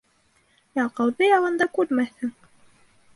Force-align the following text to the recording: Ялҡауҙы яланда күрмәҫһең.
Ялҡауҙы 0.79 1.25
яланда 1.27 1.67
күрмәҫһең. 1.75 2.33